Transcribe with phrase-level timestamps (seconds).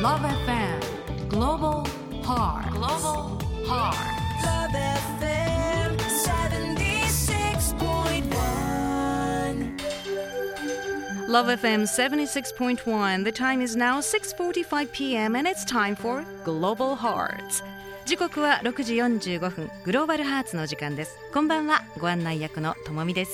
[0.00, 0.78] Love FM
[1.28, 1.84] Global
[2.22, 3.98] Heart Global Heart
[4.44, 4.70] Love
[5.18, 5.98] FM
[11.18, 11.28] 76.1.
[11.28, 15.34] Love FM 76.1 The time is now 6:45 p.m.
[15.34, 17.64] and it's time for Global Hearts
[18.06, 23.32] 時刻は6時45分グローバルハーツの時間ですこんばんはご案内役のともみです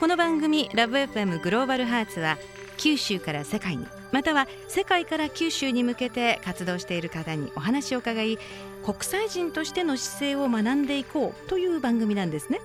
[0.00, 2.36] この番組ラブ FM グローバルハーツは
[2.78, 8.38] 九州から世界にまたは世界から九州に向けて活動している方にお話を伺い
[8.84, 12.60] 国際人としての姿勢を学んでいこうという番組なんですね。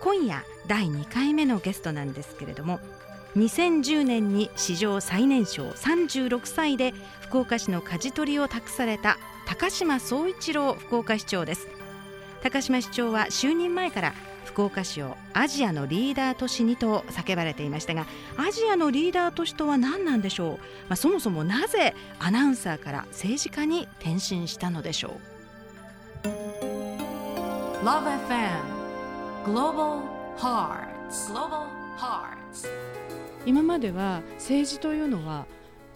[0.00, 2.80] 今夜第2回目のゲストなんですけれども
[3.36, 11.68] 2010年に史上最年少36歳で福岡市の舵取りを託された高島総一郎福岡市長です。
[12.42, 14.14] 高島市長は就任前から
[14.48, 18.06] 福岡市をアジアのリーダー都市にと叫ばれていましたが
[18.38, 20.56] アジアのリーダー都市とは何なんでしょう、
[20.88, 25.20] まあ、そもそもなぜアナウンサーから政治家に転身したのでしょ
[26.24, 26.28] う
[27.84, 28.78] ？Love FM
[29.44, 30.00] Global
[30.38, 31.66] Hearts Global
[31.98, 32.68] Hearts
[33.44, 35.46] 今までは政治というのは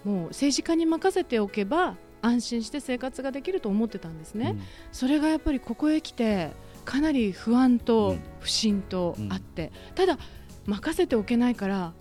[0.04, 4.56] もう政治家に任せておけば安心して生活ができると思ってたんですね、
[4.92, 6.52] それがやっぱりここへ来て
[6.84, 10.18] かなり不安と不信とあって、ただ
[10.66, 11.92] 任せておけないから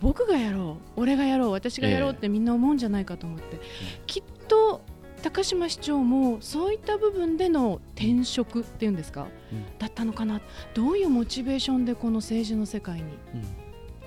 [0.00, 3.60] 僕がやろう俺がやろう私がやろうってみんな思うんじゃないかと思って、
[4.06, 4.82] きっと
[5.22, 9.78] 高島市長もそういった部分での転職っていうんですか、うん。
[9.78, 10.40] だったのかな。
[10.74, 13.02] どういうモチベーションでこの政治の世界に。
[13.02, 13.10] うん。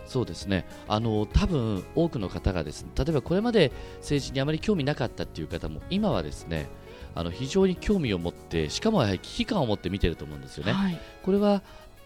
[0.06, 0.66] そうですね。
[0.88, 6.68] あの多分多くの方がですね例えばこれまで政治にあまり興味なかったっていう方も今はですね
[7.16, 10.74] あの非常に興味を持ってしかも危機感を持って見てると思うんですよね。
[10.74, 11.62] はいこれは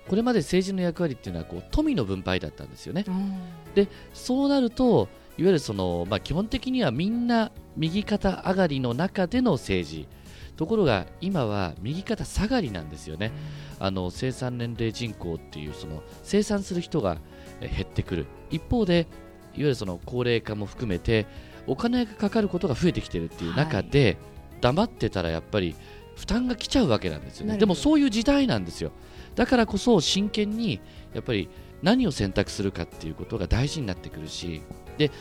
[0.08, 3.04] これまで政治の役割っていうのはこう富の分配だったんですよね。
[3.08, 3.34] うん
[3.76, 10.08] でそうなるといわゆるその、まあ、基本的にはみんな右肩上がりの中での政治
[10.56, 13.32] ところが今は右肩下がりなんですよね。
[13.80, 17.18] あの生産年齢人口っていうその生産する人が
[17.62, 19.08] え減ってくる一方でいわ
[19.56, 21.28] ゆるその高齢化も含めて
[21.68, 24.18] お金がかかることが増えてきてるっていう中で、
[24.62, 25.76] 黙ってたらやっぱり
[26.16, 27.58] 負担が来ちゃうわけなんですよね。
[27.58, 28.92] でもそういう時代なんですよ。
[29.36, 30.80] だからこそ真剣に
[31.14, 31.50] やっぱり
[31.84, 34.64] 何を選択するかっていうことが大事になってくるし
[34.98, 35.12] で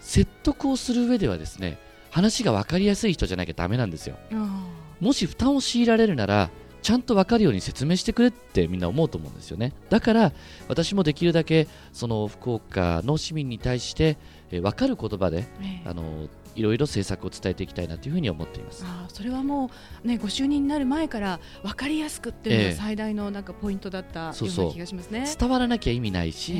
[0.00, 1.78] 説得をする上ではですね
[2.10, 4.16] 話が分かりやすい人じゃなきゃダメなんですよ。
[4.32, 4.66] あ
[5.00, 6.50] もし負担を強いられるなら
[6.82, 9.72] ちゃんと分かるように説明してくれってみんな思うと思うんですよね。
[9.90, 10.32] だから
[10.66, 14.18] 私もできるだけその福岡の市民に対して、
[14.50, 15.88] えー分かる言葉でーええ。
[15.88, 18.84] あのいろいろ政策を伝えていきたいなというふうに思っています。
[18.86, 19.70] あーそれはも
[20.04, 22.70] う、ね、ご就任になる前から分かりやすくっていうのええ。
[22.70, 24.64] が最大のなんかポイントだったよそうそう。
[24.66, 25.26] うな気がしますね。
[25.38, 26.56] 伝わらなきゃ意味ないし、え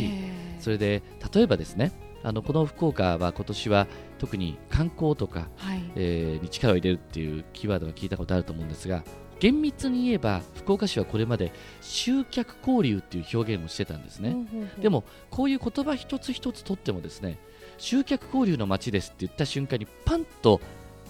[0.59, 0.61] え。
[0.61, 1.03] それで
[1.34, 1.93] 例えばですね
[2.23, 3.87] あのこの福岡は今年は
[4.19, 5.83] 特に観光とか、はい。
[5.97, 9.03] えーに力を入れるっていうキーワードが聞いたことあると思うんですが
[9.39, 14.83] 厳密に言えば福岡市はこれまで集客交流っていう表現をしてたんですね、ほうほうほう。
[14.83, 17.39] でもこういう言葉一つ一つとってもですね
[17.81, 20.61] 集客交流の街ですって言った瞬間にパンと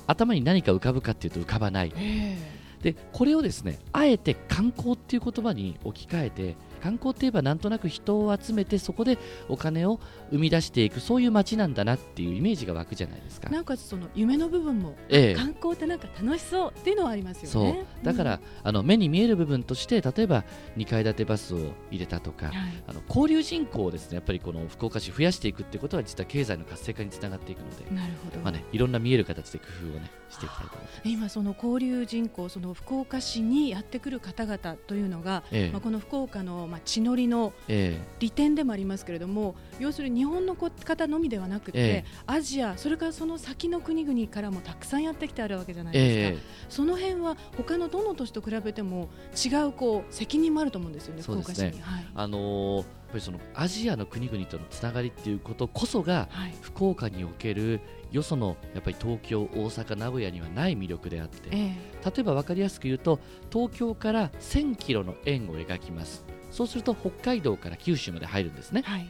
[0.07, 1.93] 頭に何か浮かぶかっていうと浮かばない。
[1.97, 2.37] え
[2.83, 9.19] でこれをですねあえて観光っていう言葉に置き換えて観光って言えばなんとなく人を集めてそこで
[9.49, 13.55] お金を生み出していくそういう街なんだなっていうイメージが湧くじゃないですかえ。
[13.55, 17.49] なんかその夢の部分も、ええ観光ってなんか楽しそうっていうのはありますよね。
[17.51, 20.45] そうだから、あの目に見える部分として例えば
[20.77, 21.59] 2階建てバスを
[21.91, 31.01] 入れたとかうん、はいあの交流人口をですねやっぱりこの福岡市増やしていくっていうことは実は経済の活性化につながっていくので、なるほど、まあね、いろんな見える形で工夫をねしていきたいと思います。
[31.05, 42.05] 今その交流人口その福岡市にやってくる方々というのが、ええまあ、この福岡の、まあ、地のりのえ利点でもありますけれども要するに日本の方のみではなくて、ええ。
[42.27, 51.55] アジアそれからその先の国々からもたくさんやってきてあるわけじゃないえですか、えその辺は他のどの都市と比べても違うこう責任もあると思うんですよねそうですね。
[51.55, 51.83] 福岡市に。
[51.83, 52.07] はい。
[52.15, 56.55] あのーやっぱりそのアジアの国々とのつながりっていうことこそがはい。
[56.61, 57.81] 福岡における
[58.13, 61.49] よそのやっぱり東京、大阪、名古屋にはない魅力であって。
[61.51, 61.75] え
[62.05, 63.19] 例えば分かりやすく言うと
[63.53, 68.83] 東京から1000キロの円を描きますそうすると北海道から九州まで入るんですね。
[68.87, 69.09] えはい。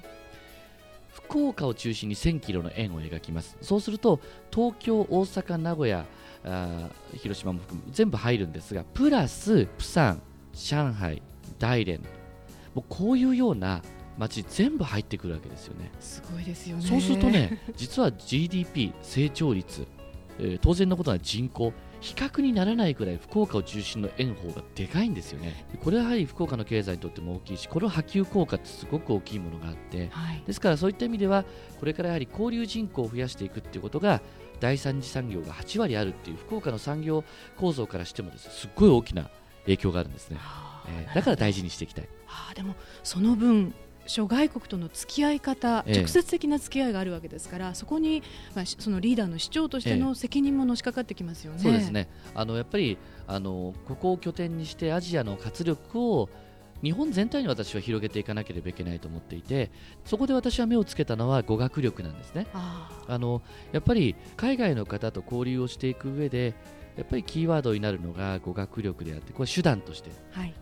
[1.13, 3.57] 福岡を中心に1000キロの円を描きます。
[3.63, 4.21] そうすると
[4.53, 6.05] 東京、大阪、名古屋
[7.17, 10.23] 広島も含む全部入るんですがプラスプサン、
[10.55, 11.23] 上海、
[11.59, 12.01] 大連
[12.75, 13.83] もうこういうような
[14.19, 15.91] 街全部入ってくるわけですよね。
[16.01, 16.87] すごいですよね。
[16.87, 19.87] そうするとね実は GDP 成長率、
[20.39, 25.67] えー当然のことな人口比較にならないくらい福岡を中心の円方がでかいんですよね。
[25.82, 31.44] これはやはり福岡の経済にとっても大きいし、この波及効果ってすごく大きいものがあって、はいですからそういった意味では、
[31.79, 34.23] これからやはり交流人口を増やしていくっていうことが、
[34.61, 37.25] 第三次産業が8割あるっていう福岡の産業
[37.56, 39.31] 構造からしてもですねすっごい大きな
[39.64, 40.38] 影響があるんですね。
[40.41, 42.08] あえだから大事にしていきたい。
[42.29, 43.75] あーでもその分
[44.11, 45.99] 諸外国との付き合い方、ええ。
[45.99, 48.23] 直接的な付き合いがあるわけですからそこに、
[48.55, 51.61] まあ、しそのリーダーの市長としての責任ものしかかってきますよね。
[51.61, 52.09] そうですね。
[52.35, 56.29] あのやっぱりあのここを拠点にしてアジアの活力を
[56.82, 59.71] 日本全体に私は広げていかなければいけないと思っていて
[60.05, 62.47] そこで私は目をつけたのは語学力なんですね。
[62.53, 63.19] ああ。
[63.19, 63.43] の
[63.73, 66.55] やっぱり海外の方と交流をしていく上で
[66.97, 70.11] やっぱりキーワードになるのが語学力であってこれ手段として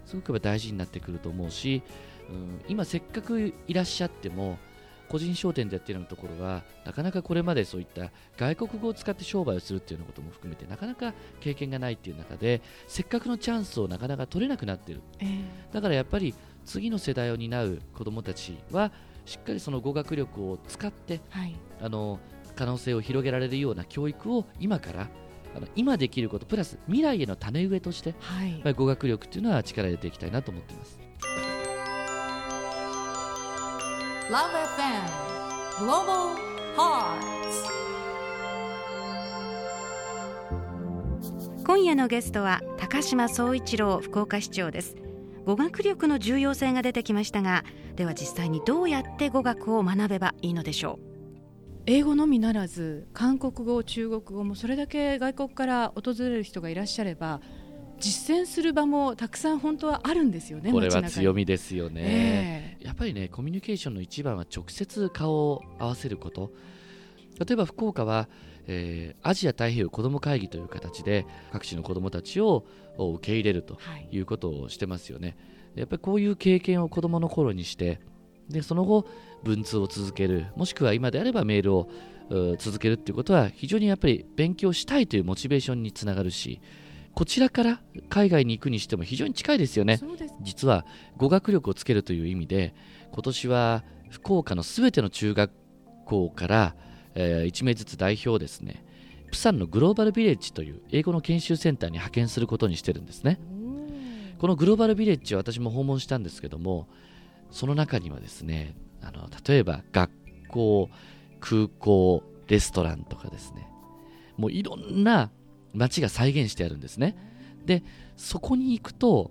[0.06, 1.82] すごく大事になってくると思うし、
[2.30, 4.58] うん、今せっかくいらっしゃっても
[5.08, 15.00] 個人商店でやっているようなところはなかなかこれまでそういった外国語を使って商売をするっていうようなことも含めてなかなか経験がないっていう中でせっかくのチャンスをなかなか取れなくなっている。
[15.20, 16.34] えーだからやっぱり
[16.64, 18.92] 次の世代を担う子どもたちは
[19.24, 21.54] しっかりその語学力を使ってはい。
[21.80, 22.18] あの
[22.56, 25.08] 可能性を広げられるような教育を今から
[25.56, 28.74] あの今できることプラス未来への種植えとしてはい。
[28.74, 30.98] 語学力っていうのは力入れていきたいなと思っています
[34.30, 36.36] Love FM Global
[36.76, 37.72] Hearts.
[41.64, 44.96] 今夜のゲストは高島総一郎福岡市長です。
[45.46, 47.64] 語学力の重要性が出てきましたが
[47.96, 50.98] では実際にどうやって語学を学べばいいのでしょ
[51.86, 57.40] 英語のみならず韓国語中国語もそれだけ外国から訪れる人がいらっしゃれば
[58.00, 66.52] 実践する場もたくさん本当はあるんですよねこれは強みですよね、えやっぱりねコミュニケーションの一番は直接顔を合わせること。
[67.38, 68.28] 例えば福岡は、
[68.66, 72.64] えーアジア太平洋子ども会議という形で各地の子どもたちを
[72.96, 73.78] を受け入れると
[74.10, 74.16] い。
[74.16, 75.36] いうことをしてますよね。
[75.74, 78.00] やっぱりこういう経験を子どもの頃にして
[78.48, 79.06] でその後
[79.44, 81.88] 文通を続けるもしくは今であればメールを
[82.30, 86.60] う続けるっていうことは非常にやっぱり勉強したいというモチベーションにつながるし
[87.18, 87.80] こちらから
[88.10, 89.98] 海外に行くにしても非常に近いですよね。
[90.40, 90.86] 実は
[91.16, 92.76] 語学力をつけるという意味で
[93.10, 95.50] 今年は福岡のすべての中学
[96.06, 96.76] 校から、
[97.16, 98.84] え1名ずつ代表をですね
[99.32, 103.40] プサンのグローバルビレッジという英語の研修センターに派遣することにしてるんですね。
[104.38, 106.86] このグローバルビレッジを私も訪問したんですけども
[107.50, 110.12] その中にはですねあの例えば学
[110.46, 110.88] 校
[111.40, 113.68] 空港レストランとかですね
[114.36, 115.32] もういろんな
[115.74, 117.16] 街が再現してあるんですね。
[117.64, 117.82] で
[118.16, 119.30] そこに行くと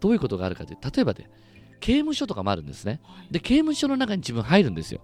[0.00, 1.30] どういうことがあるかというと例えばで
[1.80, 3.00] 刑務所とかもあるんですね。
[3.30, 5.00] で刑務所の中に自分入るんですよ。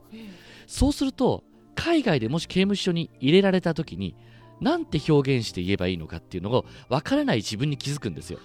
[0.66, 1.44] そうすると
[1.74, 4.16] 海外でもし刑務所に入れられた時に
[4.60, 8.38] なんて表現して言えばいいのかっていうのを分からない自分に気づくんですよ。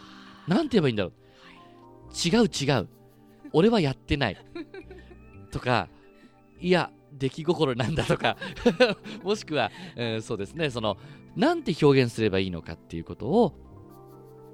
[0.48, 1.14] なんて言えばいいんだろう。
[2.14, 2.90] 違う違う。
[3.54, 4.38] 俺はやってない。
[5.52, 5.90] とか
[6.60, 8.38] いや出来心なんだとか
[9.24, 10.70] もしくは、えーそうですね。
[10.70, 10.98] その
[11.36, 13.54] なんて表現すればいいのかっていうことを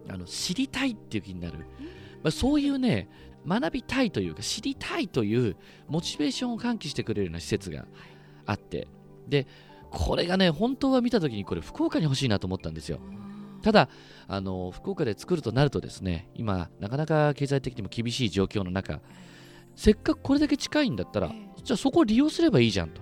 [0.09, 3.09] あの知りたいっていう気になる、まあ、そういうね
[3.47, 5.55] 学びたいというか知りたいという
[5.87, 7.85] モチベーションを喚起してくれるような施設が
[8.45, 8.87] あって。
[9.27, 9.47] で
[9.89, 12.99] これがね本当は見た時にこれ福岡に欲しいなと思ったんですよ。
[13.61, 13.89] ただ
[14.27, 19.01] あの福岡で作るとなるとですね今なかなか経済的にも厳しい状況の中
[19.75, 21.31] せっかくこれだけ近いんだったら
[21.67, 23.01] じゃあそこを利用すればいいじゃんと。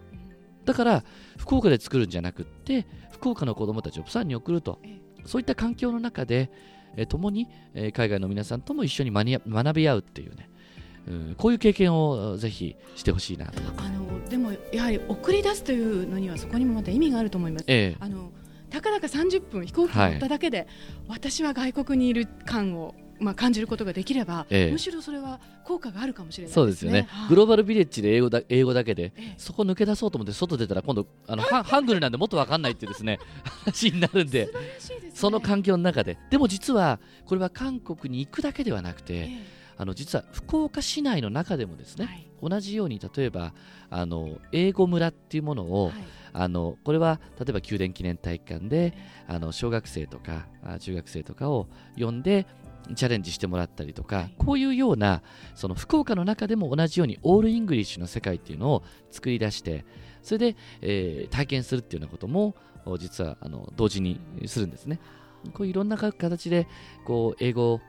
[0.65, 1.03] だから
[1.37, 4.79] 福岡で作るんじゃなくって福岡の子どもたちをプサンに送ると。
[4.83, 6.51] えそういった環境の中で、
[6.95, 10.49] えー共に、えー海外の皆さんとも一緒に学び学び合うっていうね、
[11.07, 13.61] うん、こういう経験をぜひしてほしいなと。
[13.77, 17.65] あのでもやはり送り出すというのにはそこにもまた意味があると思います。
[17.67, 17.97] ええ。
[17.99, 18.31] あの
[18.71, 20.67] たかだか30分飛行機に乗っただけで、
[21.07, 24.71] 私は外国にいる感を、まあ、感じることができれば、ええ。
[24.71, 27.29] むしろそれは効果があるかもしれないそうですよね、はい。
[27.29, 29.35] グローバルビレッジで英語だ英語だけでええ。
[29.37, 33.19] そこ抜け出そうと思って外出たら今度あのハングルなんでもっと分かんないってですね
[33.65, 34.51] 話になるんでね。
[35.13, 36.17] その環境の中で。
[36.29, 42.49] でも実はこれは韓国に行くだけではなくて、えあの実は福岡市内の中でもですね、えはい。
[42.49, 43.53] 同じように例えば
[43.89, 45.93] あの英語村っていうものを、はい。
[46.37, 48.93] あのこれは例えば宮殿記念体育館で
[49.25, 51.67] あの小学生とかあ中学生とかを
[51.97, 52.45] 呼んで
[52.93, 55.23] チャレンジしてもらったりとか、はいこういうような
[55.55, 59.85] その福岡の中でも同じように all English の世界っていうのを作り出して
[60.21, 64.99] それで、えー体験するっていうようなこともお実はあの同時にするんですね。
[65.53, 66.67] こういろんなか形で
[67.05, 67.79] こう英語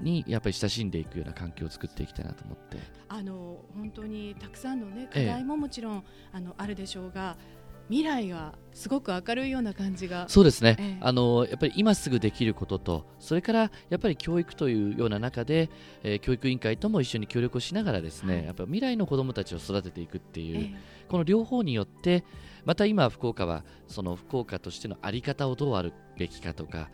[0.00, 2.78] にやっぱり親しんでいくような環境を作っていきたいなと思って。
[3.08, 7.36] あの本当にたくさんのね課ええ題ももちろん、あのあるでしょうが
[7.92, 10.26] 未来がすごく明るいような感じが。
[10.26, 10.98] そうですね、ええ。
[11.02, 15.68] あのやっぱり今すぐできることとそれからやっぱり教育というような中で、
[16.02, 18.44] えー教育委員会とも一緒に協力をしながらですね、はい。
[18.46, 20.74] やっぱ未来の子どもたちを育てていくっていう、え
[21.06, 22.24] この両方によって
[22.64, 26.88] また今福岡はその福岡としての在り方をどうあるべきかとか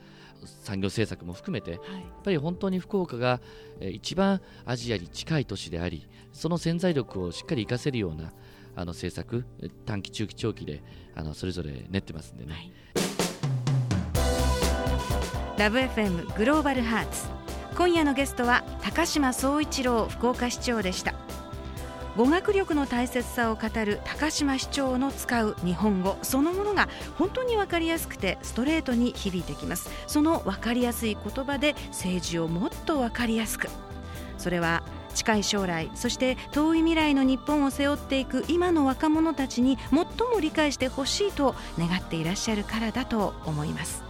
[0.65, 3.41] 産業政策も含めてやっえはいぱり本当に福岡が
[3.79, 8.33] えー一番アジアに近い都市でありその潜在力をしっかり活かせるような
[8.79, 9.45] あの政策
[9.87, 10.85] 短期中期長期で
[11.17, 12.71] あのそれぞれ練ってますんでね、はい。
[15.59, 17.27] ラブ f m グローバルハーツ。
[17.77, 21.15] 今夜のゲストは高島総一郎福岡市長でした。
[22.17, 26.17] 語学力の大切さを語る高島市長の使う日本語。
[26.23, 29.91] そのものが本当に分かりやすくてストレートに響いてきます。
[30.07, 33.69] その分かりやすい言葉で政治をもっと分かりやすく。
[34.37, 34.85] それは
[35.19, 44.05] 近い将来そして遠い未来の日本を背負っていく今の若者たちに最も理解してほしいと願っていらっしゃるからだと思います。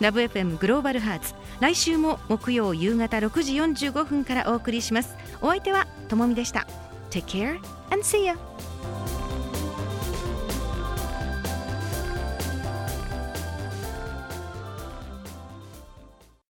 [0.00, 5.16] ラブ FM グローバルハーツ来週も木曜夕方6時45分からお送りします。
[5.42, 6.66] お相手はともみでした。
[7.10, 9.29] Take care and see you